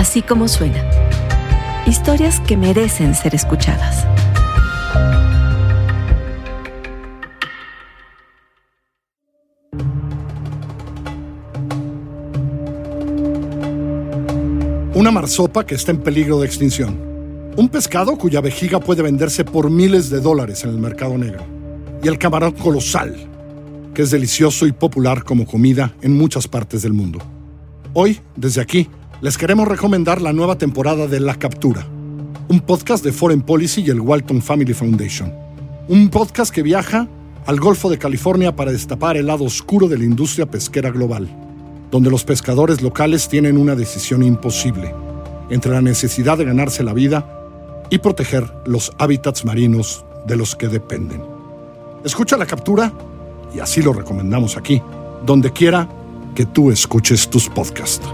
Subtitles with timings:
[0.00, 0.82] Así como suena.
[1.86, 4.06] Historias que merecen ser escuchadas.
[14.94, 17.52] Una marsopa que está en peligro de extinción.
[17.58, 21.44] Un pescado cuya vejiga puede venderse por miles de dólares en el mercado negro.
[22.02, 23.16] Y el camarón colosal,
[23.92, 27.18] que es delicioso y popular como comida en muchas partes del mundo.
[27.92, 28.88] Hoy, desde aquí,
[29.20, 31.86] les queremos recomendar la nueva temporada de La Captura,
[32.48, 35.30] un podcast de Foreign Policy y el Walton Family Foundation.
[35.88, 37.06] Un podcast que viaja
[37.44, 41.28] al Golfo de California para destapar el lado oscuro de la industria pesquera global,
[41.90, 44.94] donde los pescadores locales tienen una decisión imposible
[45.50, 47.28] entre la necesidad de ganarse la vida
[47.90, 51.22] y proteger los hábitats marinos de los que dependen.
[52.04, 52.90] Escucha la captura
[53.54, 54.80] y así lo recomendamos aquí,
[55.26, 55.86] donde quiera
[56.34, 58.08] que tú escuches tus podcasts.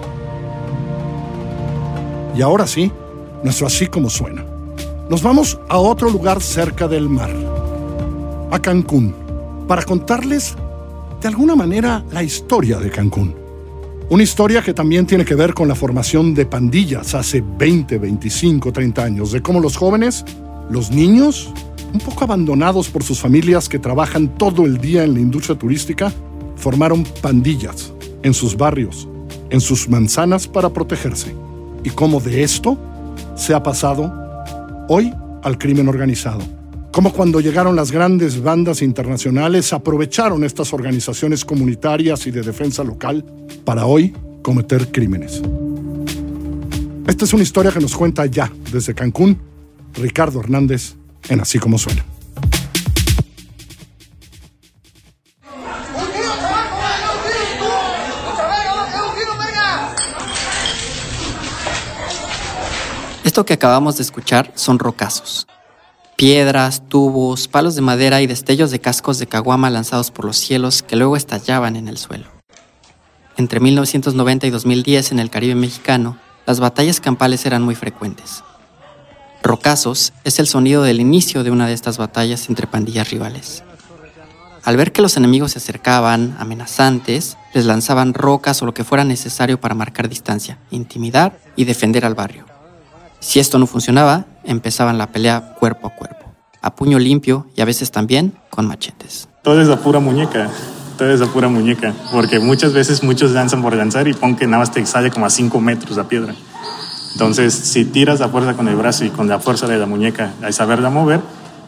[2.36, 2.92] Y ahora sí,
[3.42, 4.44] nuestro así como suena.
[5.08, 7.30] Nos vamos a otro lugar cerca del mar,
[8.50, 9.14] a Cancún,
[9.66, 10.54] para contarles
[11.20, 13.34] de alguna manera la historia de Cancún.
[14.10, 18.72] Una historia que también tiene que ver con la formación de pandillas hace 20, 25,
[18.72, 20.24] 30 años, de cómo los jóvenes,
[20.68, 21.52] los niños,
[21.92, 26.12] un poco abandonados por sus familias que trabajan todo el día en la industria turística,
[26.56, 29.08] formaron pandillas en sus barrios,
[29.50, 31.45] en sus manzanas para protegerse.
[31.86, 32.76] Y cómo de esto
[33.36, 34.12] se ha pasado
[34.88, 36.40] hoy al crimen organizado.
[36.90, 43.24] Como cuando llegaron las grandes bandas internacionales, aprovecharon estas organizaciones comunitarias y de defensa local
[43.64, 44.12] para hoy
[44.42, 45.40] cometer crímenes.
[47.06, 49.38] Esta es una historia que nos cuenta ya desde Cancún
[49.94, 50.96] Ricardo Hernández
[51.28, 52.04] en Así como suena.
[63.36, 65.46] Esto que acabamos de escuchar son rocazos.
[66.16, 70.82] Piedras, tubos, palos de madera y destellos de cascos de caguama lanzados por los cielos
[70.82, 72.24] que luego estallaban en el suelo.
[73.36, 76.16] Entre 1990 y 2010 en el Caribe mexicano,
[76.46, 78.42] las batallas campales eran muy frecuentes.
[79.42, 83.64] Rocazos es el sonido del inicio de una de estas batallas entre pandillas rivales.
[84.64, 89.04] Al ver que los enemigos se acercaban, amenazantes, les lanzaban rocas o lo que fuera
[89.04, 92.55] necesario para marcar distancia, intimidar y defender al barrio.
[93.20, 96.32] Si esto no funcionaba, empezaban la pelea cuerpo a cuerpo,
[96.62, 99.28] a puño limpio y a veces también con machetes.
[99.42, 100.50] Todo es la pura muñeca,
[100.98, 104.46] todo es la pura muñeca, porque muchas veces muchos lanzan por lanzar y pon que
[104.46, 106.34] nada más te sale como a 5 metros la piedra.
[107.12, 110.34] Entonces, si tiras la fuerza con el brazo y con la fuerza de la muñeca,
[110.42, 111.20] al saberla mover,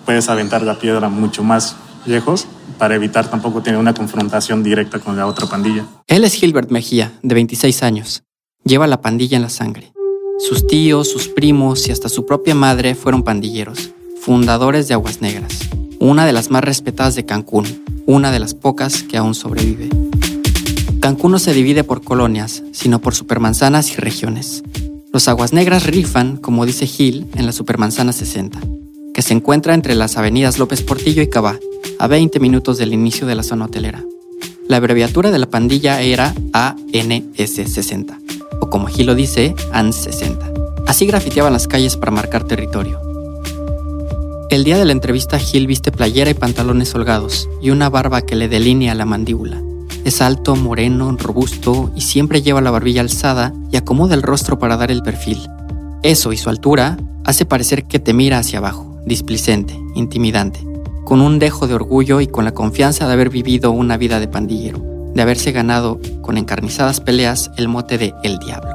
[0.05, 2.47] puedes aventar la piedra mucho más lejos
[2.79, 5.87] para evitar tampoco tener una confrontación directa con la otra pandilla.
[6.07, 8.23] Él es Gilbert Mejía, de 26 años.
[8.65, 9.93] Lleva la pandilla en la sangre.
[10.39, 13.91] Sus tíos, sus primos y hasta su propia madre fueron pandilleros,
[14.21, 15.69] fundadores de Aguas Negras,
[15.99, 17.67] una de las más respetadas de Cancún,
[18.07, 19.89] una de las pocas que aún sobrevive.
[21.01, 24.63] Cancún no se divide por colonias, sino por supermanzanas y regiones.
[25.13, 28.61] Los Aguas Negras rifan, como dice Gil, en la Supermanzana 60,
[29.13, 31.59] que se encuentra entre las avenidas López Portillo y Cabá,
[31.99, 34.05] a 20 minutos del inicio de la zona hotelera.
[34.69, 38.28] La abreviatura de la pandilla era ANS60,
[38.69, 40.85] como Gil lo dice, ANS60.
[40.87, 43.01] Así grafiteaban las calles para marcar territorio.
[44.51, 48.35] El día de la entrevista Gil viste playera y pantalones holgados y una barba que
[48.35, 49.63] le delinea la mandíbula.
[50.05, 54.79] Es alto, moreno, robusto y siempre lleva la barbilla alzada y acomoda el rostro para
[54.79, 55.39] dar el perfil.
[56.03, 60.67] Eso y su altura hace parecer que te mira hacia abajo, displicente, intimidante,
[61.05, 64.29] con un dejo de orgullo y con la confianza de haber vivido una vida de
[64.29, 64.81] pandillero,
[65.19, 68.71] de haberse ganado con encarnizadas peleas el mote de El Diablo.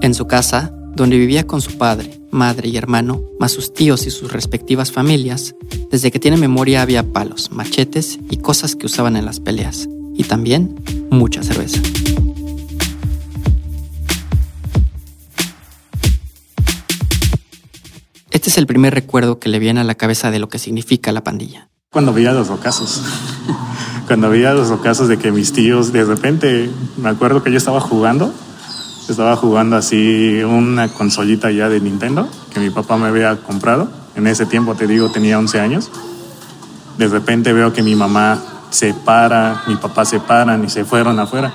[0.00, 4.12] En su casa, donde vivía con su padre, madre y hermano, más sus tíos y
[4.12, 5.56] sus respectivas familias,
[5.90, 10.22] desde que tiene memoria había palos, machetes y cosas que usaban en las peleas, y
[10.22, 10.80] también
[11.10, 11.82] mucha cerveza.
[18.30, 21.10] Este es el primer recuerdo que le viene a la cabeza de lo que significa
[21.10, 21.70] la pandilla.
[21.90, 23.02] Cuando veía los ocasos,
[24.12, 27.80] cuando veía los ocasos de que mis tíos, de repente, me acuerdo que yo estaba
[27.80, 28.30] jugando
[29.08, 33.88] estaba jugando así una consolita ya de Nintendo que mi papá me había comprado.
[34.14, 35.90] En ese tiempo, te digo, tenía 11 años.
[36.98, 38.38] De repente veo que mi mamá
[38.68, 41.50] se para, mi papá se paran y se fueron afuera.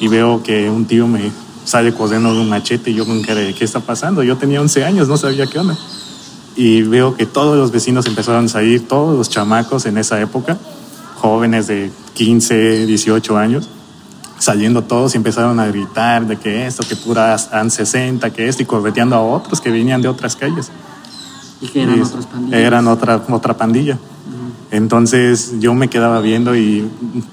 [0.00, 1.32] Y veo que un tío me
[1.64, 4.22] sale corriendo de un machete y yo con cara ¿qué está pasando?
[4.22, 5.78] Yo tenía 11 años, no sabía qué onda.
[6.56, 10.58] Y veo que todos los vecinos empezaron a salir, todos los chamacos en esa época,
[11.18, 13.68] jóvenes de 15, 18 años,
[14.38, 18.62] saliendo todos y empezaron a gritar de que esto, que pura AN 60, que esto,
[18.62, 20.70] y correteando a otros que venían de otras calles.
[21.60, 22.60] ¿Y que eran otras pandillas?
[22.60, 23.98] Eran otra, otra pandilla.
[24.70, 26.88] Entonces yo me quedaba viendo y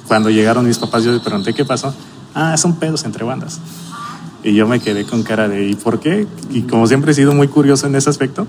[0.08, 1.94] cuando llegaron mis papás yo les pregunté qué pasó.
[2.34, 3.60] Ah, son pedos entre bandas.
[4.44, 6.28] Y yo me quedé con cara de ¿y por qué?
[6.52, 8.48] Y como siempre he sido muy curioso en ese aspecto,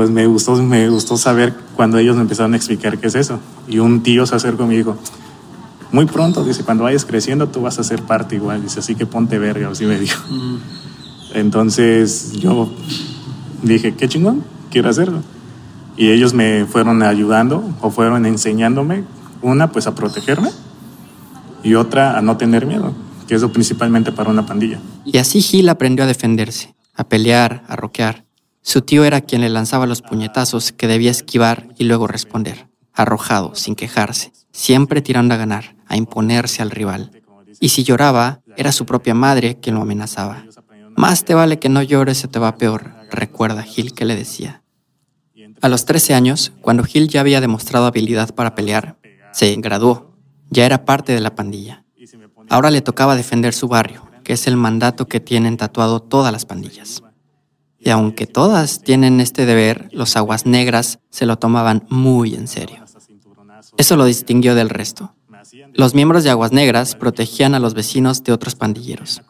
[0.00, 3.38] pues me gustó, me gustó saber cuando ellos me empezaron a explicar qué es eso.
[3.68, 4.96] Y un tío se acercó y me dijo,
[5.92, 9.04] muy pronto, dice, cuando vayas creciendo tú vas a ser parte igual, dice, así que
[9.04, 10.18] ponte verga, así me dijo.
[11.34, 12.72] Entonces yo
[13.62, 15.22] dije, qué chingón, quiero hacerlo.
[15.98, 19.04] Y ellos me fueron ayudando o fueron enseñándome,
[19.42, 20.48] una pues a protegerme
[21.62, 22.94] y otra a no tener miedo,
[23.28, 24.80] que es lo principalmente para una pandilla.
[25.04, 28.29] Y así Gil aprendió a defenderse, a pelear, a roquear.
[28.62, 33.54] Su tío era quien le lanzaba los puñetazos que debía esquivar y luego responder, arrojado,
[33.54, 37.10] sin quejarse, siempre tirando a ganar, a imponerse al rival.
[37.58, 40.44] Y si lloraba, era su propia madre quien lo amenazaba.
[40.96, 44.62] Más te vale que no llores, se te va peor, recuerda Gil que le decía.
[45.62, 48.98] A los 13 años, cuando Gil ya había demostrado habilidad para pelear,
[49.32, 50.14] se graduó.
[50.50, 51.84] Ya era parte de la pandilla.
[52.48, 56.44] Ahora le tocaba defender su barrio, que es el mandato que tienen tatuado todas las
[56.44, 57.02] pandillas.
[57.80, 62.84] Y aunque todas tienen este deber, los aguas negras se lo tomaban muy en serio.
[63.76, 65.14] Eso lo distinguió del resto.
[65.72, 69.22] Los miembros de Aguas Negras protegían a los vecinos de otros pandilleros.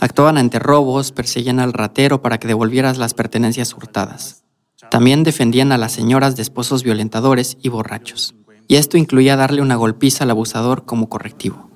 [0.00, 4.42] Actuaban ante robos, perseguían al ratero para que devolvieras las pertenencias hurtadas.
[4.90, 8.34] También defendían a las señoras de esposos violentadores y borrachos.
[8.66, 11.70] Y esto incluía darle una golpiza al abusador como correctivo.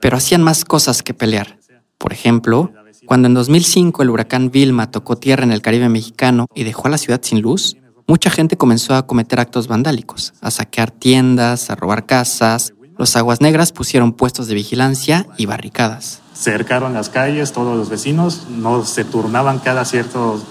[0.00, 1.58] Pero hacían más cosas que pelear.
[1.96, 2.72] Por ejemplo,
[3.06, 6.90] cuando en 2005 el huracán Vilma tocó tierra en el Caribe mexicano y dejó a
[6.90, 11.74] la ciudad sin luz, mucha gente comenzó a cometer actos vandálicos, a saquear tiendas, a
[11.74, 12.72] robar casas.
[12.96, 16.20] Los aguas negras pusieron puestos de vigilancia y barricadas.
[16.34, 20.42] Cercaron las calles, todos los vecinos, no se turnaban cada cierto...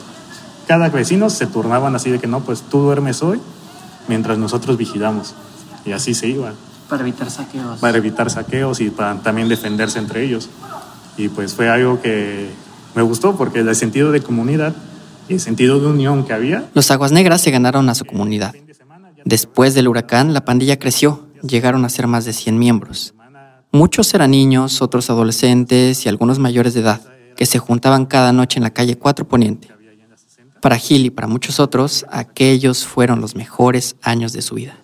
[0.67, 3.41] Cada vecino se turnaban así de que no, pues tú duermes hoy
[4.07, 5.35] mientras nosotros vigilamos.
[5.85, 6.53] Y así se iba.
[6.89, 7.79] Para evitar saqueos.
[7.79, 10.49] Para evitar saqueos y para también defenderse entre ellos.
[11.17, 12.49] Y pues fue algo que
[12.95, 14.75] me gustó porque el sentido de comunidad
[15.29, 16.69] y el sentido de unión que había.
[16.73, 18.53] Los Aguas Negras se ganaron a su comunidad.
[19.25, 23.13] Después del huracán, la pandilla creció, llegaron a ser más de 100 miembros.
[23.71, 27.01] Muchos eran niños, otros adolescentes y algunos mayores de edad,
[27.35, 29.69] que se juntaban cada noche en la calle 4 Poniente.
[30.61, 34.77] Para Gil y para muchos otros, aquellos fueron los mejores años de su vida.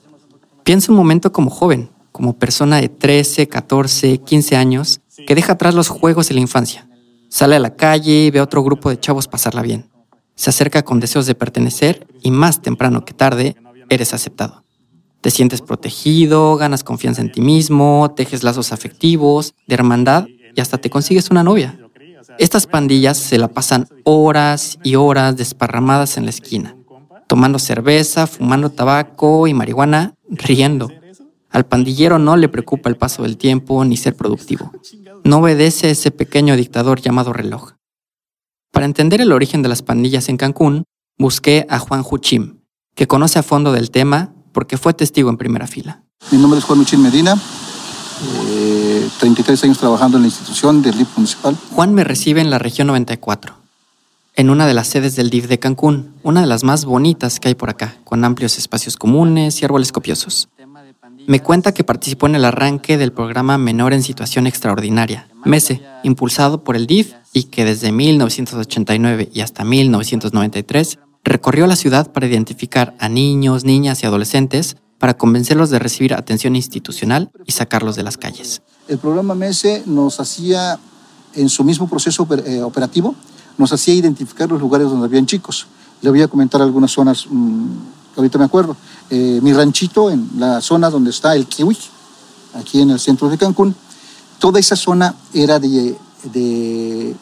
[0.63, 5.73] Piensa un momento como joven, como persona de 13, 14, 15 años, que deja atrás
[5.75, 6.87] los juegos de la infancia.
[7.29, 9.89] Sale a la calle y ve a otro grupo de chavos pasarla bien.
[10.35, 13.55] Se acerca con deseos de pertenecer y más temprano que tarde
[13.89, 14.63] eres aceptado.
[15.21, 20.77] Te sientes protegido, ganas confianza en ti mismo, tejes lazos afectivos, de hermandad y hasta
[20.77, 21.77] te consigues una novia.
[22.37, 26.75] Estas pandillas se la pasan horas y horas desparramadas en la esquina,
[27.27, 30.89] tomando cerveza, fumando tabaco y marihuana, riendo.
[31.49, 34.71] Al pandillero no le preocupa el paso del tiempo ni ser productivo
[35.29, 37.73] no obedece a ese pequeño dictador llamado reloj.
[38.71, 40.83] Para entender el origen de las pandillas en Cancún,
[41.17, 42.61] busqué a Juan Juchim,
[42.95, 46.03] que conoce a fondo del tema porque fue testigo en primera fila.
[46.31, 47.37] Mi nombre es Juan Juchim Medina,
[49.19, 51.55] 33 eh, años trabajando en la institución del DIF municipal.
[51.73, 53.53] Juan me recibe en la región 94,
[54.35, 57.49] en una de las sedes del DIF de Cancún, una de las más bonitas que
[57.49, 60.49] hay por acá, con amplios espacios comunes y árboles copiosos.
[61.29, 66.63] Me cuenta que participó en el arranque del programa Menor en Situación Extraordinaria, MESE, impulsado
[66.63, 72.95] por el DIF y que desde 1989 y hasta 1993 recorrió la ciudad para identificar
[72.97, 78.17] a niños, niñas y adolescentes para convencerlos de recibir atención institucional y sacarlos de las
[78.17, 78.63] calles.
[78.87, 80.79] El programa MESE nos hacía,
[81.35, 83.13] en su mismo proceso eh, operativo,
[83.55, 85.67] nos hacía identificar los lugares donde habían chicos.
[86.01, 88.75] Le voy a comentar algunas zonas mm, ahorita me acuerdo.
[89.09, 91.77] Eh, mi ranchito en la zona donde está el Kiwi,
[92.55, 93.75] aquí en el centro de Cancún.
[94.39, 97.15] Toda esa zona era de,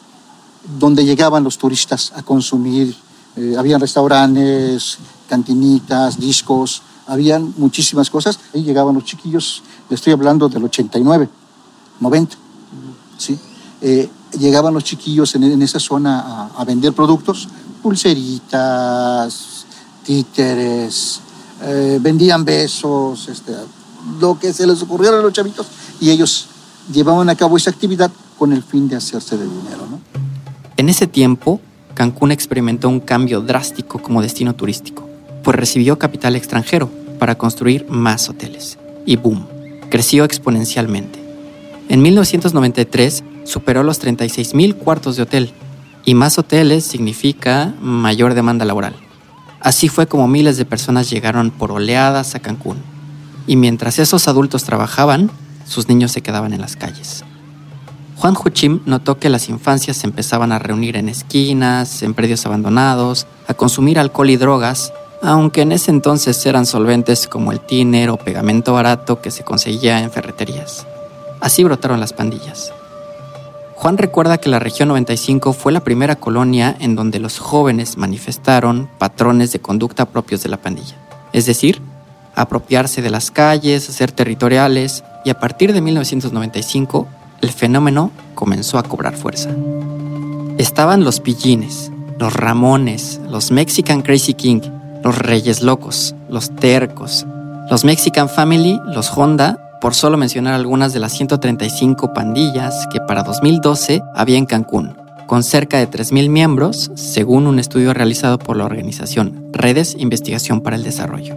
[0.78, 2.94] donde llegaban los turistas a consumir.
[3.36, 8.38] Eh, habían restaurantes, cantinitas, discos, habían muchísimas cosas.
[8.54, 11.28] Ahí llegaban los chiquillos, estoy hablando del 89,
[12.00, 12.36] 90,
[13.16, 13.38] ¿sí?
[13.80, 17.48] Eh, llegaban los chiquillos en, esa zona a, vender productos,
[17.82, 19.57] pulseritas,
[20.08, 21.20] títeres,
[21.62, 23.52] eh, vendían besos, este,
[24.18, 25.66] lo que se les ocurriera a los chavitos,
[26.00, 26.46] y ellos
[26.90, 29.86] llevaban a cabo esa actividad con el fin de hacerse de dinero.
[30.78, 31.60] En ese tiempo,
[31.92, 35.06] Cancún experimentó un cambio drástico como destino turístico,
[35.42, 36.88] pues recibió capital extranjero
[37.18, 38.78] para construir más hoteles.
[39.04, 39.46] Y boom,
[39.90, 41.22] creció exponencialmente.
[41.90, 45.52] En 1993 superó los 36.000 cuartos de hotel
[46.06, 48.94] y más hoteles significa mayor demanda laboral.
[49.60, 52.78] Así fue como miles de personas llegaron por oleadas a Cancún.
[53.46, 55.30] Y mientras esos adultos trabajaban,
[55.66, 57.24] sus niños se quedaban en las calles.
[58.16, 63.26] Juan Huchim notó que las infancias se empezaban a reunir en esquinas, en predios abandonados,
[63.46, 68.16] a consumir alcohol y drogas, aunque en ese entonces eran solventes como el tiner o
[68.16, 70.86] pegamento barato que se conseguía en ferreterías.
[71.40, 72.72] Así brotaron las pandillas.
[73.78, 78.90] Juan recuerda que la región 95 fue la primera colonia en donde los jóvenes manifestaron
[78.98, 80.96] patrones de conducta propios de la pandilla,
[81.32, 81.80] es decir,
[82.34, 87.06] apropiarse de las calles, ser territoriales, y a partir de 1995
[87.40, 89.50] el fenómeno comenzó a cobrar fuerza.
[90.58, 94.60] Estaban los pillines, los ramones, los Mexican Crazy King,
[95.04, 97.26] los Reyes Locos, los Tercos,
[97.70, 103.22] los Mexican Family, los Honda por solo mencionar algunas de las 135 pandillas que para
[103.22, 108.64] 2012 había en Cancún, con cerca de 3.000 miembros, según un estudio realizado por la
[108.64, 111.36] organización Redes Investigación para el Desarrollo.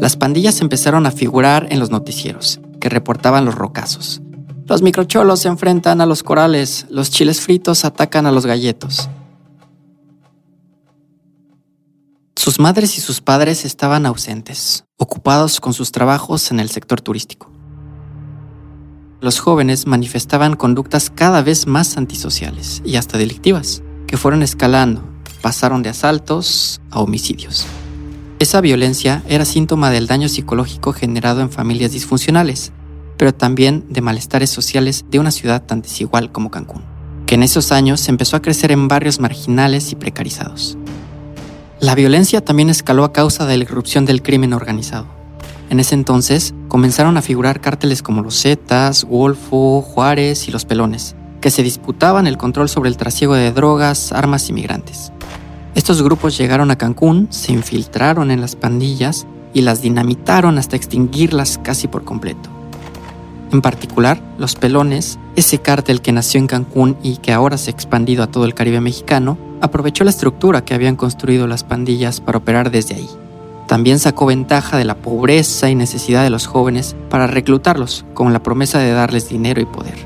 [0.00, 4.20] Las pandillas empezaron a figurar en los noticieros, que reportaban los rocazos.
[4.66, 9.08] Los microcholos se enfrentan a los corales, los chiles fritos atacan a los galletos.
[12.46, 17.50] Sus madres y sus padres estaban ausentes, ocupados con sus trabajos en el sector turístico.
[19.20, 25.02] Los jóvenes manifestaban conductas cada vez más antisociales y hasta delictivas, que fueron escalando,
[25.42, 27.66] pasaron de asaltos a homicidios.
[28.38, 32.70] Esa violencia era síntoma del daño psicológico generado en familias disfuncionales,
[33.16, 36.84] pero también de malestares sociales de una ciudad tan desigual como Cancún,
[37.26, 40.78] que en esos años empezó a crecer en barrios marginales y precarizados.
[41.78, 45.06] La violencia también escaló a causa de la irrupción del crimen organizado.
[45.68, 51.16] En ese entonces comenzaron a figurar cárteles como los Zetas, Wolfo, Juárez y los Pelones,
[51.42, 55.12] que se disputaban el control sobre el trasiego de drogas, armas y migrantes.
[55.74, 61.60] Estos grupos llegaron a Cancún, se infiltraron en las pandillas y las dinamitaron hasta extinguirlas
[61.62, 62.55] casi por completo.
[63.52, 67.74] En particular, los Pelones, ese cártel que nació en Cancún y que ahora se ha
[67.74, 72.38] expandido a todo el Caribe mexicano, aprovechó la estructura que habían construido las pandillas para
[72.38, 73.08] operar desde ahí.
[73.68, 78.42] También sacó ventaja de la pobreza y necesidad de los jóvenes para reclutarlos con la
[78.42, 79.96] promesa de darles dinero y poder.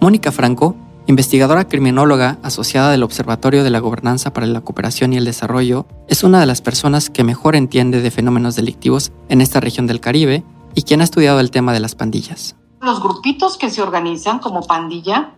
[0.00, 5.24] Mónica Franco, investigadora criminóloga asociada del Observatorio de la Gobernanza para la Cooperación y el
[5.24, 9.86] Desarrollo, es una de las personas que mejor entiende de fenómenos delictivos en esta región
[9.86, 12.56] del Caribe y quien ha estudiado el tema de las pandillas.
[12.80, 15.34] Los grupitos que se organizan como pandilla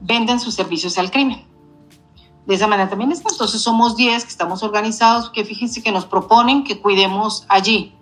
[0.00, 1.52] venden sus servicios al crimen
[2.46, 3.30] de esa manera también está.
[3.30, 7.94] Entonces somos 10 que estamos organizados, que fíjense que nos proponen que cuidemos allí.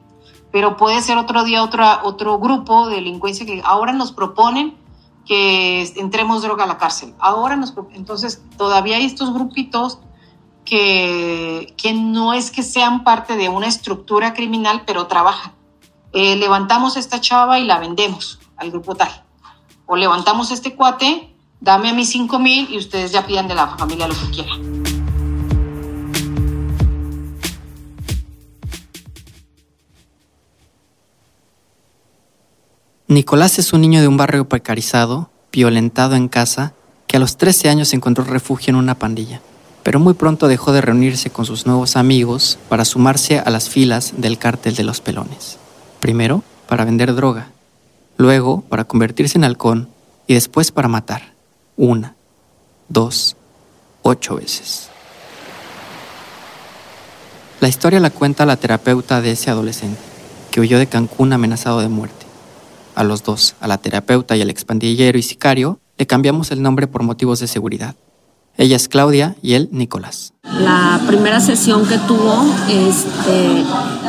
[0.52, 4.76] Pero puede ser otro día otra, otro grupo de delincuencia que ahora nos proponen
[5.26, 7.14] que entremos droga a la cárcel.
[7.18, 7.58] Ahora
[7.92, 10.00] entonces todavía hay estos grupitos
[10.64, 15.52] que, que no es que sean parte de una estructura criminal, pero trabajan.
[16.12, 19.11] Eh, levantamos esta chava y la vendemos al grupo tal.
[19.87, 23.76] O levantamos este cuate dame a mí 5 mil y ustedes ya pidan de la
[23.76, 24.83] familia lo que quieran.
[33.09, 36.75] Nicolás es un niño de un barrio precarizado, violentado en casa,
[37.09, 39.40] que a los 13 años encontró refugio en una pandilla,
[39.83, 44.14] pero muy pronto dejó de reunirse con sus nuevos amigos para sumarse a las filas
[44.17, 45.60] del cártel de los pelones.
[46.00, 47.49] Primero, para vender droga,
[48.16, 49.88] luego para convertirse en halcón
[50.26, 51.35] y después para matar
[51.76, 52.14] una,
[52.88, 53.37] dos,
[54.02, 54.88] ocho veces.
[57.61, 60.00] La historia la cuenta la terapeuta de ese adolescente,
[60.50, 62.26] que huyó de Cancún amenazado de muerte.
[62.95, 66.87] A los dos, a la terapeuta y al expandillero y sicario, le cambiamos el nombre
[66.87, 67.95] por motivos de seguridad.
[68.57, 70.33] Ella es Claudia y él Nicolás.
[70.45, 73.64] La primera sesión que tuvo, este,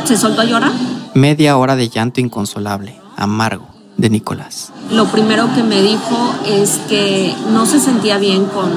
[0.06, 1.01] se soltó a llorar.
[1.14, 4.72] Media hora de llanto inconsolable, amargo, de Nicolás.
[4.92, 8.72] Lo primero que me dijo es que no se sentía bien con,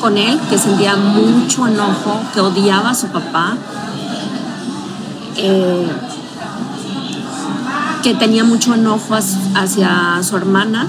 [0.00, 3.56] con él, que sentía mucho enojo, que odiaba a su papá,
[5.36, 5.88] eh,
[8.04, 10.86] que tenía mucho enojo hacia su hermana,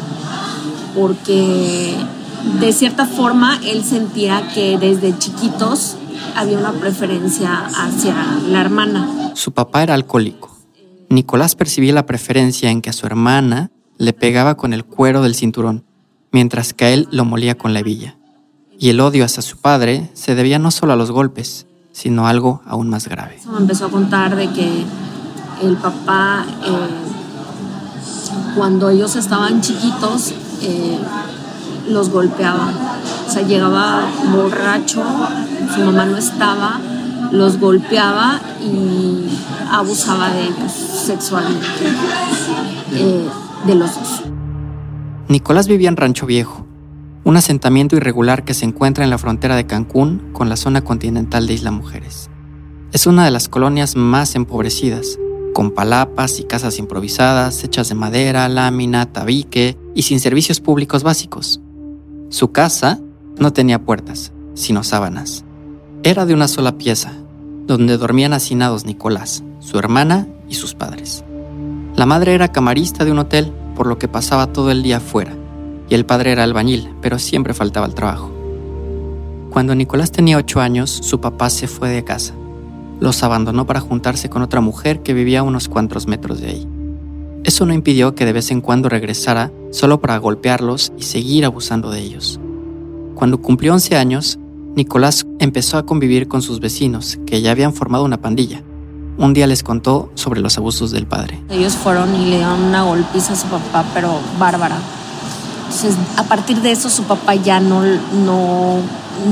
[0.94, 1.96] porque
[2.60, 5.96] de cierta forma él sentía que desde chiquitos
[6.36, 8.16] había una preferencia hacia
[8.48, 9.32] la hermana.
[9.36, 10.54] Su papá era alcohólico
[11.14, 15.36] Nicolás percibía la preferencia en que a su hermana le pegaba con el cuero del
[15.36, 15.86] cinturón,
[16.32, 18.18] mientras que a él lo molía con la hebilla.
[18.80, 22.32] Y el odio hacia su padre se debía no solo a los golpes, sino a
[22.32, 23.38] algo aún más grave.
[23.52, 24.84] Me empezó a contar de que
[25.62, 26.90] el papá eh,
[28.56, 30.98] Cuando ellos estaban chiquitos, eh,
[31.90, 32.72] los golpeaba.
[33.28, 35.04] O sea, llegaba borracho,
[35.74, 36.80] su mamá no estaba,
[37.32, 39.28] los golpeaba y
[39.72, 41.66] abusaba de ellos sexualmente,
[42.94, 43.28] eh,
[43.66, 44.24] de los dos.
[45.28, 46.66] Nicolás vivía en Rancho Viejo,
[47.24, 51.48] un asentamiento irregular que se encuentra en la frontera de Cancún con la zona continental
[51.48, 52.30] de Isla Mujeres.
[52.92, 55.18] Es una de las colonias más empobrecidas,
[55.54, 61.62] con palapas y casas improvisadas hechas de madera, lámina, tabique y sin servicios públicos básicos.
[62.30, 63.00] Su casa
[63.38, 65.46] no tenía puertas, sino sábanas.
[66.04, 67.14] Era de una sola pieza,
[67.66, 71.24] donde dormían hacinados Nicolás, su hermana y sus padres.
[71.96, 75.34] La madre era camarista de un hotel, por lo que pasaba todo el día afuera,
[75.90, 78.32] y el padre era albañil, pero siempre faltaba el trabajo.
[79.50, 82.34] Cuando Nicolás tenía ocho años, su papá se fue de casa
[83.04, 86.68] los abandonó para juntarse con otra mujer que vivía a unos cuantos metros de ahí.
[87.44, 91.92] Eso no impidió que de vez en cuando regresara solo para golpearlos y seguir abusando
[91.92, 92.40] de ellos.
[93.14, 94.40] Cuando cumplió 11 años,
[94.76, 98.64] Nicolás empezó a convivir con sus vecinos, que ya habían formado una pandilla.
[99.18, 101.40] Un día les contó sobre los abusos del padre.
[101.50, 104.78] Ellos fueron y le dieron una golpiza a su papá, pero bárbara.
[105.66, 107.84] Entonces, a partir de eso, su papá ya no,
[108.26, 108.80] no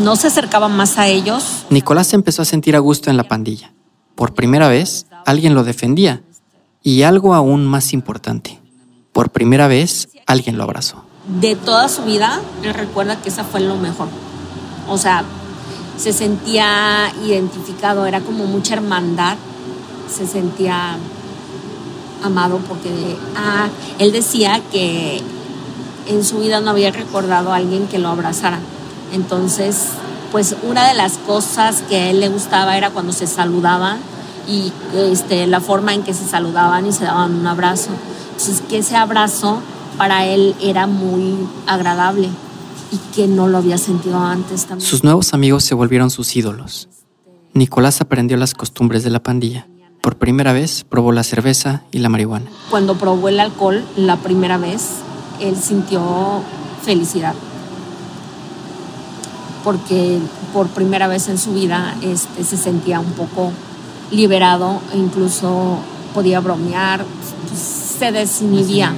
[0.04, 1.66] no se acercaba más a ellos.
[1.70, 3.74] Nicolás empezó a sentir a gusto en la pandilla.
[4.16, 6.22] Por primera vez, alguien lo defendía.
[6.84, 8.60] Y algo aún más importante,
[9.12, 11.04] por primera vez, alguien lo abrazó.
[11.40, 14.08] De toda su vida, él recuerda que esa fue lo mejor.
[14.92, 15.24] O sea,
[15.96, 19.38] se sentía identificado, era como mucha hermandad,
[20.14, 20.98] se sentía
[22.22, 23.70] amado porque ah,
[24.00, 25.22] él decía que
[26.08, 28.60] en su vida no había recordado a alguien que lo abrazara.
[29.14, 29.86] Entonces,
[30.34, 33.98] pues una de las cosas que a él le gustaba era cuando se saludaban
[34.46, 37.92] y este, la forma en que se saludaban y se daban un abrazo.
[38.32, 39.62] Entonces, que ese abrazo
[39.98, 42.30] para él era muy agradable
[42.92, 44.88] y que no lo había sentido antes también.
[44.88, 46.90] Sus nuevos amigos se volvieron sus ídolos.
[47.54, 49.68] Nicolás aprendió las costumbres de la pandilla.
[50.02, 52.50] Por primera vez probó la cerveza y la marihuana.
[52.70, 54.98] Cuando probó el alcohol la primera vez,
[55.40, 56.42] él sintió
[56.84, 57.36] felicidad
[59.64, 60.20] porque
[60.54, 63.52] por primera vez en su vida este, se sentía un poco
[64.12, 65.78] liberado e incluso
[66.14, 67.06] podía bromear,
[67.56, 68.94] se desinhibía.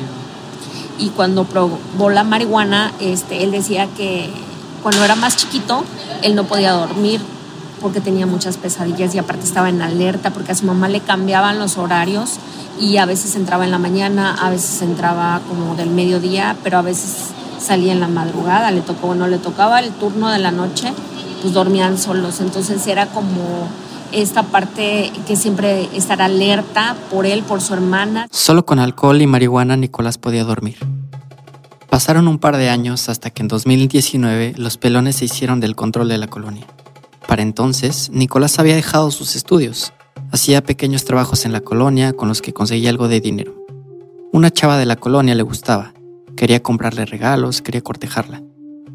[1.00, 4.30] Y cuando probó la marihuana, este, él decía que
[4.82, 5.84] cuando era más chiquito,
[6.22, 7.22] él no podía dormir
[7.82, 11.60] porque tenía muchas pesadillas y aparte estaba en alerta porque a su mamá le cambiaban
[11.60, 12.40] los horarios
[12.80, 16.82] y a veces entraba en la mañana, a veces entraba como del mediodía, pero a
[16.82, 20.52] veces salía en la madrugada, le tocó o no le tocaba el turno de la
[20.52, 20.94] noche,
[21.42, 22.40] pues dormían solos.
[22.40, 23.68] Entonces era como
[24.13, 28.28] esta parte que siempre estar alerta por él, por su hermana.
[28.32, 30.78] Solo con alcohol y marihuana Nicolás podía dormir.
[31.89, 36.10] Pasaron un par de años hasta que en 2019 los pelones se hicieron del control
[36.10, 36.65] de la colonia.
[37.28, 39.93] Para entonces, Nicolás había dejado sus estudios.
[40.32, 43.56] Hacía pequeños trabajos en la colonia con los que conseguía algo de dinero.
[44.32, 45.93] Una chava de la colonia le gustaba
[46.36, 48.41] Quería comprarle regalos, quería cortejarla.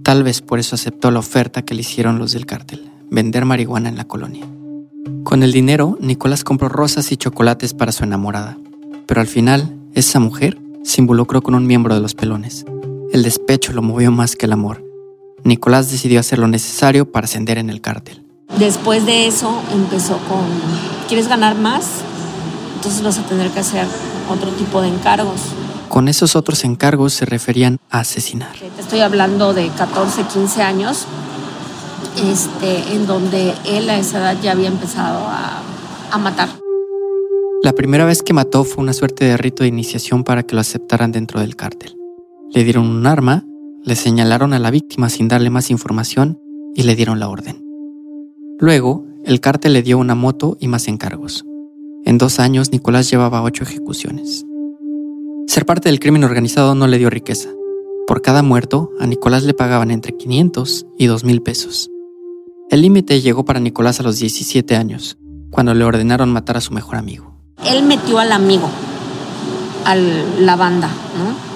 [0.02, 3.88] Tal vez por eso aceptó la oferta que le hicieron los del cártel, vender marihuana
[3.88, 4.44] en la colonia.
[5.25, 8.59] Con el dinero, Nicolás compró rosas y chocolates para su enamorada.
[9.07, 12.64] Pero al final, esa mujer se involucró con un miembro de los pelones.
[13.12, 14.85] El despecho lo movió más que el amor.
[15.44, 18.23] Nicolás decidió hacer lo necesario para ascender en el cártel.
[18.59, 20.47] Después de eso empezó con,
[21.09, 21.87] ¿quieres ganar más?
[22.77, 23.87] Entonces vas a tener que hacer
[24.31, 25.40] otro tipo de encargos.
[25.88, 28.53] Con esos otros encargos se referían a asesinar.
[28.59, 31.07] Te estoy hablando de 14, 15 años,
[32.31, 35.62] este, en donde él a esa edad ya había empezado a,
[36.11, 36.48] a matar.
[37.62, 40.61] La primera vez que mató fue una suerte de rito de iniciación para que lo
[40.61, 41.96] aceptaran dentro del cártel.
[42.52, 43.44] Le dieron un arma,
[43.85, 46.40] le señalaron a la víctima sin darle más información
[46.74, 47.64] y le dieron la orden.
[48.61, 51.44] Luego, el cártel le dio una moto y más encargos.
[52.04, 54.46] En dos años, Nicolás llevaba ocho ejecuciones.
[55.46, 57.50] Ser parte del crimen organizado no le dio riqueza.
[58.07, 61.90] Por cada muerto, a Nicolás le pagaban entre 500 y 2 mil pesos.
[62.70, 65.16] El límite llegó para Nicolás a los 17 años,
[65.50, 67.33] cuando le ordenaron matar a su mejor amigo.
[67.64, 68.68] Él metió al amigo,
[69.85, 71.48] a la banda, ¿no?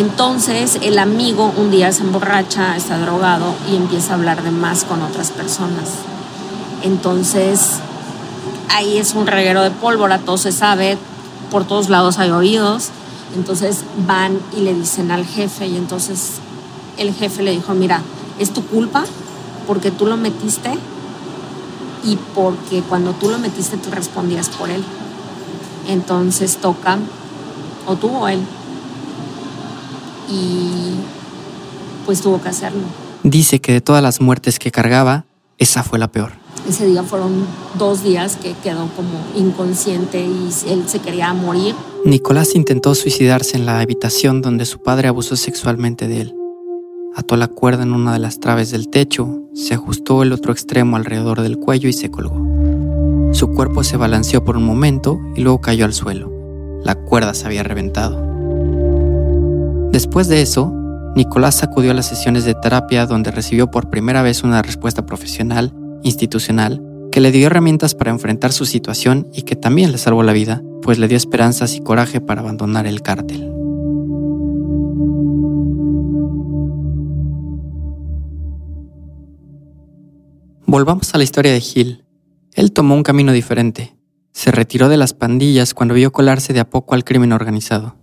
[0.00, 4.84] Entonces el amigo un día se emborracha, está drogado y empieza a hablar de más
[4.84, 5.90] con otras personas.
[6.82, 7.80] Entonces
[8.70, 10.98] ahí es un reguero de pólvora, todo se sabe,
[11.50, 12.90] por todos lados hay oídos
[13.36, 16.34] entonces van y le dicen al jefe y entonces
[16.96, 18.02] el jefe le dijo, mira,
[18.38, 19.04] es tu culpa
[19.68, 20.70] porque tú lo metiste
[22.02, 24.82] y porque cuando tú lo metiste tú respondías por él.
[25.86, 26.98] Entonces toca,
[27.86, 28.40] o tú o él,
[30.30, 30.94] y
[32.06, 32.80] pues tuvo que hacerlo.
[33.22, 35.26] Dice que de todas las muertes que cargaba,
[35.58, 36.32] esa fue la peor.
[36.68, 37.46] Ese día fueron
[37.78, 41.74] dos días que quedó como inconsciente y él se quería morir.
[42.04, 46.37] Nicolás intentó suicidarse en la habitación donde su padre abusó sexualmente de él.
[47.18, 50.94] Ató la cuerda en una de las traves del techo, se ajustó el otro extremo
[50.94, 52.46] alrededor del cuello y se colgó.
[53.32, 56.30] Su cuerpo se balanceó por un momento y luego cayó al suelo.
[56.84, 58.22] La cuerda se había reventado.
[59.90, 60.72] Después de eso,
[61.16, 65.72] Nicolás acudió a las sesiones de terapia donde recibió por primera vez una respuesta profesional,
[66.04, 70.32] institucional, que le dio herramientas para enfrentar su situación y que también le salvó la
[70.32, 73.57] vida, pues le dio esperanzas y coraje para abandonar el cártel.
[80.70, 82.04] Volvamos a la historia de Gil.
[82.52, 83.96] Él tomó un camino diferente.
[84.34, 87.96] Se retiró de las pandillas cuando vio colarse de a poco al crimen organizado.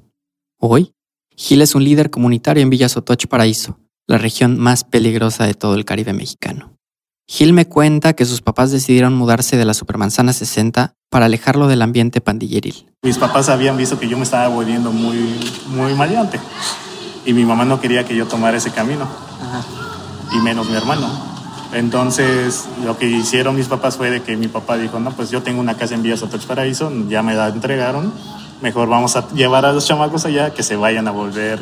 [0.60, 0.92] Hoy,
[1.38, 5.76] Gil es un líder comunitario en Villa Sotoch Paraíso, la región más peligrosa de todo
[5.76, 6.76] el Caribe mexicano.
[7.28, 11.84] Gil me cuenta que sus papás decidieron mudarse de la Supermanzana 60 para alejarlo del
[11.84, 12.88] ambiente pandilleril.
[13.04, 15.20] Mis papás habían visto que yo me estaba volviendo muy,
[15.68, 16.40] muy maleante
[17.28, 19.08] y mi mamá no quería que yo tomara ese camino,
[20.34, 21.35] y menos mi hermano.
[21.74, 25.44] Entonces, lo que hicieron mis papás fue de que mi papá dijo, no, pues yo
[25.44, 28.14] tengo una casa en Villa Sotoch Paraíso, ya me la entregaron,
[28.62, 31.60] mejor vamos a llevar a los chamacos allá que se vayan a volver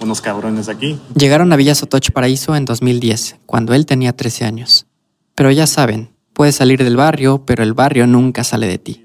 [0.00, 0.98] unos cabrones aquí.
[1.14, 4.86] Llegaron a Villa Sotoch Paraíso en 2010, cuando él tenía 13 años.
[5.34, 9.04] Pero ya saben, puedes salir del barrio, pero el barrio nunca sale de ti.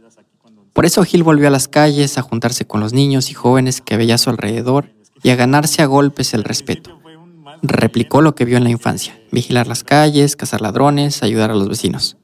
[0.73, 3.97] Por eso Gil volvió a las calles a juntarse con los niños y jóvenes que
[3.97, 4.89] veía a su alrededor
[5.21, 7.02] y a ganarse a golpes el respeto
[7.63, 11.69] replicó lo que vio en la infancia, vigilar las calles, cazar ladrones, ayudar a los
[11.69, 12.17] vecinos.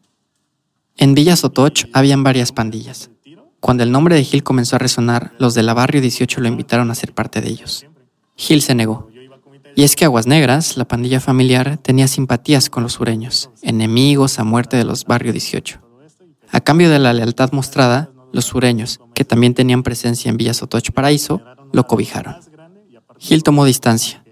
[0.97, 3.09] En Villa Sotoch habían varias pandillas.
[3.61, 6.91] Cuando el nombre de Gil comenzó a resonar, los de la Barrio 18 lo invitaron
[6.91, 7.85] a ser parte de ellos.
[8.35, 9.09] Gil se negó.
[9.75, 14.43] Y es que Aguas Negras, la pandilla familiar, tenía simpatías con los sureños, enemigos a
[14.43, 15.79] muerte de los Barrio 18.
[16.51, 20.91] A cambio de la lealtad mostrada, los sureños, que también tenían presencia en Villa Sotoch
[20.91, 22.35] Paraíso, lo cobijaron.
[23.19, 24.23] Gil tomó distancia,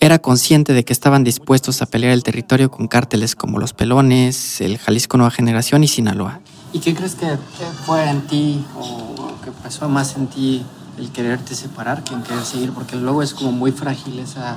[0.00, 4.62] era consciente de que estaban dispuestos a pelear el territorio con cárteles como Los Pelones,
[4.62, 6.40] el Jalisco Nueva Generación y Sinaloa.
[6.72, 7.36] ¿Y qué crees que
[7.84, 10.64] fue en ti o que pasó más en ti
[10.98, 12.72] el quererte separar que en querer seguir?
[12.72, 14.56] Porque luego es como muy frágil esa,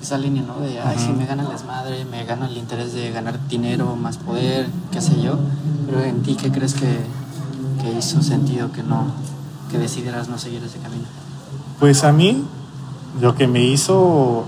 [0.00, 0.60] esa línea, ¿no?
[0.60, 4.18] De, ay, si me gana la desmadre, me gana el interés de ganar dinero, más
[4.18, 5.40] poder, qué sé yo.
[5.86, 7.00] Pero en ti, ¿qué crees que,
[7.82, 9.06] que hizo sentido que no,
[9.72, 11.04] que decidieras no seguir ese camino?
[11.80, 12.44] Pues a mí,
[13.20, 14.46] lo que me hizo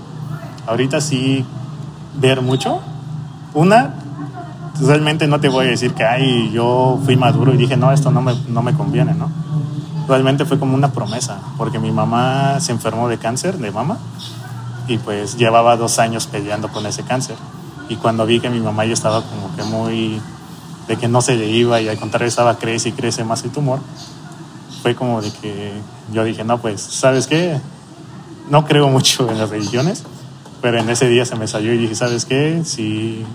[0.71, 1.45] ahorita sí
[2.19, 2.79] ver mucho.
[3.53, 3.95] Una,
[4.79, 8.11] realmente no te voy a decir que ay, yo fui maduro y dije, no, esto
[8.11, 9.29] no me, no me conviene, ¿no?
[10.07, 13.97] Realmente fue como una promesa, porque mi mamá se enfermó de cáncer de mama
[14.87, 17.35] y pues llevaba dos años peleando con ese cáncer.
[17.87, 20.21] Y cuando vi que mi mamá ya estaba como que muy,
[20.87, 23.51] de que no se le iba y al contrario estaba crece y crece más el
[23.51, 23.79] tumor,
[24.81, 25.73] fue como de que
[26.11, 27.59] yo dije, no, pues, ¿sabes qué?
[28.49, 30.03] No creo mucho en las religiones,
[30.61, 32.61] pero en ese día se me salió y dije, ¿sabes qué?
[32.63, 33.25] Si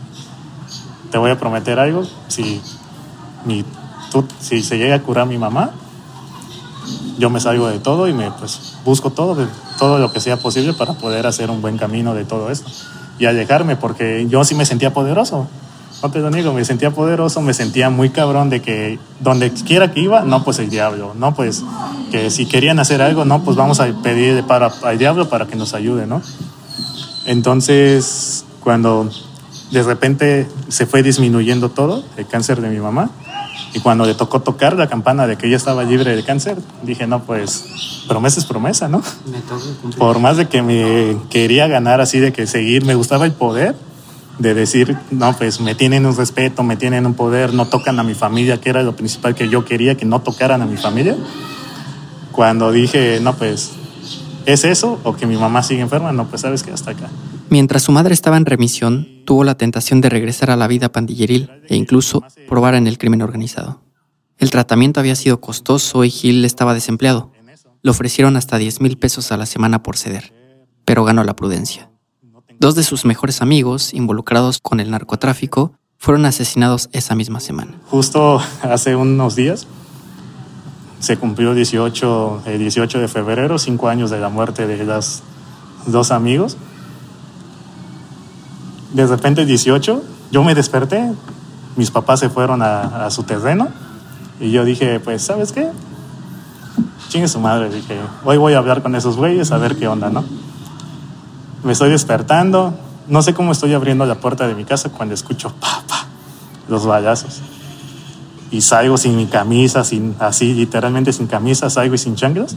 [1.10, 2.60] te voy a prometer algo, si,
[3.44, 3.64] mi,
[4.10, 5.70] tú, si se llega a curar mi mamá,
[7.18, 9.36] yo me salgo de todo y me pues busco todo,
[9.78, 12.70] todo lo que sea posible para poder hacer un buen camino de todo esto
[13.18, 15.48] y alejarme porque yo sí me sentía poderoso.
[16.02, 19.90] No te lo niego, me sentía poderoso, me sentía muy cabrón de que donde quiera
[19.92, 21.64] que iba, no, pues el diablo, no, pues
[22.10, 25.56] que si querían hacer algo, no, pues vamos a pedir para, al diablo para que
[25.56, 26.20] nos ayude, ¿no?
[27.26, 29.10] Entonces, cuando
[29.70, 33.10] de repente se fue disminuyendo todo, el cáncer de mi mamá,
[33.74, 37.06] y cuando le tocó tocar la campana de que ella estaba libre de cáncer, dije,
[37.06, 37.64] no, pues
[38.08, 39.02] promesa es promesa, ¿no?
[39.98, 43.74] Por más de que me quería ganar así, de que seguir, me gustaba el poder,
[44.38, 48.02] de decir, no, pues me tienen un respeto, me tienen un poder, no tocan a
[48.02, 51.16] mi familia, que era lo principal que yo quería, que no tocaran a mi familia.
[52.32, 53.72] Cuando dije, no, pues
[54.46, 56.12] ¿Es eso o que mi mamá sigue enferma?
[56.12, 57.10] No, pues sabes que hasta acá.
[57.50, 61.50] Mientras su madre estaba en remisión, tuvo la tentación de regresar a la vida pandilleril
[61.68, 63.82] e incluso probar en el crimen organizado.
[64.38, 67.32] El tratamiento había sido costoso y Gil estaba desempleado.
[67.82, 70.32] Le ofrecieron hasta 10 mil pesos a la semana por ceder,
[70.84, 71.90] pero ganó la prudencia.
[72.60, 77.80] Dos de sus mejores amigos, involucrados con el narcotráfico, fueron asesinados esa misma semana.
[77.90, 79.66] Justo hace unos días
[81.06, 85.22] se cumplió 18, el 18 de febrero, cinco años de la muerte de los
[85.86, 86.56] dos amigos.
[88.92, 91.12] De repente 18, yo me desperté,
[91.76, 93.68] mis papás se fueron a, su terreno
[94.40, 95.70] y yo dije, pues, ¿sabes qué?
[97.08, 100.10] Chingue su madre, dije, hoy voy a hablar con esos güeyes a ver qué onda,
[100.10, 100.24] ¿no?
[101.62, 102.74] Me estoy despertando,
[103.06, 106.06] no sé cómo estoy abriendo la puerta de mi casa cuando escucho pa, pa,
[106.68, 107.42] los balazos.
[108.50, 112.56] Y salgo sin mi camisa, sin, así literalmente sin camisa, salgo y sin chanclas,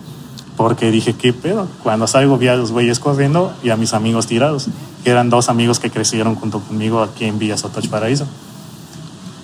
[0.56, 1.67] porque dije, ¿qué pedo?
[1.84, 4.67] Cuando salgo vi a los güeyes corriendo y a mis amigos tirados,
[5.04, 8.28] que eran dos amigos que crecieron junto conmigo aquí en Villa Sotoch Paraíso.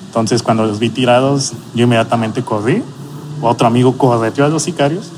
[0.07, 2.83] Entonces, cuando los vi tirados, yo inmediatamente corrí.
[3.41, 5.11] Otro amigo correteó a los sicarios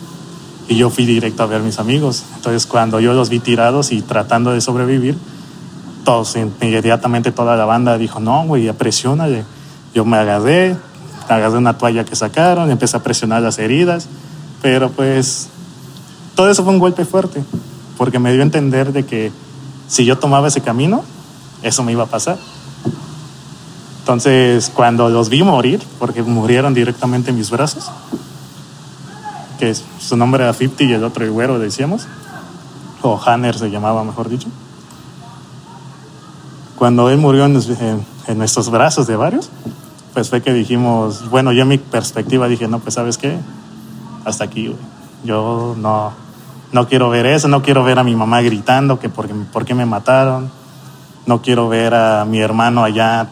[0.68, 2.24] y yo fui directo a ver a mis amigos.
[2.36, 5.16] Entonces, cuando yo los vi tirados y tratando de sobrevivir,
[6.04, 9.46] todos, inmediatamente toda la banda dijo, no, güey, presiónale.
[9.94, 10.76] Yo me agarré,
[11.28, 14.08] agarré una toalla que sacaron, empecé a presionar las heridas,
[14.62, 15.50] pero pues
[16.36, 17.44] todo eso fue un golpe fuerte,
[17.98, 19.32] porque me dio a entender de que
[19.88, 21.04] si yo tomaba ese camino,
[21.64, 22.38] eso me iba a pasar.
[24.00, 27.92] Entonces, cuando los vi morir, porque murieron directamente en mis brazos,
[29.60, 32.08] que su nombre era Fifty y el otro el güero, decíamos,
[33.02, 34.48] o Hanner se llamaba, mejor dicho.
[36.78, 37.60] Cuando él murió en,
[38.28, 39.50] en, nuestros brazos de varios,
[40.18, 43.38] pues fue que dijimos, bueno, yo en mi perspectiva dije, no, pues sabes qué,
[44.26, 44.76] hasta aquí,
[45.24, 46.12] Yo no,
[46.72, 49.76] no quiero ver eso, no quiero ver a mi mamá gritando que por, por qué
[49.76, 50.50] me mataron,
[51.28, 53.28] no quiero ver a mi hermano allá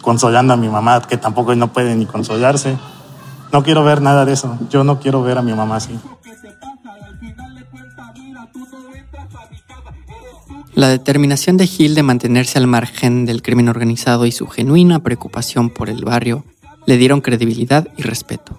[0.00, 2.78] consolando a mi mamá, que tampoco no puede ni consolarse.
[3.52, 4.56] No quiero ver nada de eso.
[4.70, 5.98] Yo no quiero ver a mi mamá así.
[10.78, 15.70] La determinación de Gil de mantenerse al margen del crimen organizado y su genuina preocupación
[15.70, 16.44] por el barrio
[16.86, 18.56] le dieron credibilidad y respeto.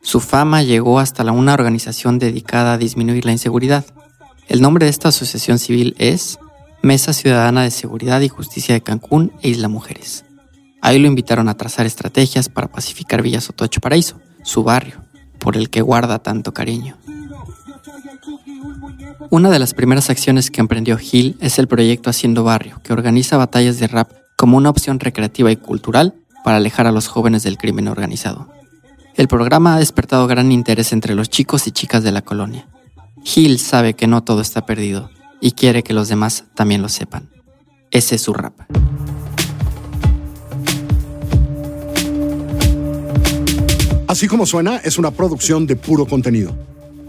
[0.00, 3.84] Su fama llegó hasta la una organización dedicada a disminuir la inseguridad.
[4.48, 6.40] El nombre de esta asociación civil es
[6.82, 10.24] Mesa Ciudadana de Seguridad y Justicia de Cancún e Isla Mujeres.
[10.80, 15.04] Ahí lo invitaron a trazar estrategias para pacificar Villa Sotocho Paraíso, su barrio,
[15.38, 16.96] por el que guarda tanto cariño.
[19.30, 23.36] Una de las primeras acciones que emprendió Gil es el proyecto Haciendo Barrio, que organiza
[23.36, 27.58] batallas de rap como una opción recreativa y cultural para alejar a los jóvenes del
[27.58, 28.48] crimen organizado.
[29.16, 32.68] El programa ha despertado gran interés entre los chicos y chicas de la colonia.
[33.24, 37.30] Gil sabe que no todo está perdido y quiere que los demás también lo sepan.
[37.90, 38.54] Ese es su rap.
[44.08, 46.54] Así como suena, es una producción de puro contenido.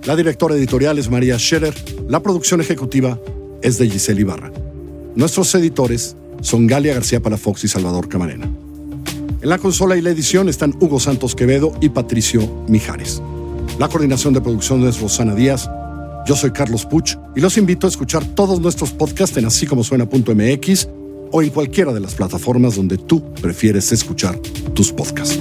[0.05, 1.73] La directora editorial es María Scherer,
[2.07, 3.19] la producción ejecutiva
[3.61, 4.51] es de Giselle Ibarra.
[5.15, 8.49] Nuestros editores son Galia García Palafox y Salvador Camarena.
[9.41, 13.21] En la consola y la edición están Hugo Santos Quevedo y Patricio Mijares.
[13.79, 15.69] La coordinación de producción es Rosana Díaz.
[16.25, 19.83] Yo soy Carlos Puch y los invito a escuchar todos nuestros podcasts en así como
[19.83, 20.87] suena.mx
[21.31, 24.37] o en cualquiera de las plataformas donde tú prefieres escuchar
[24.73, 25.39] tus podcasts.